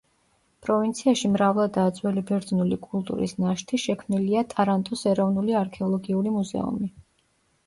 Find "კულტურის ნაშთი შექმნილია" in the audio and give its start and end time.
2.87-4.43